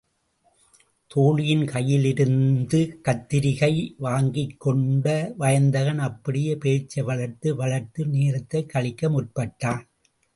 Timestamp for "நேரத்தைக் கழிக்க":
8.05-9.09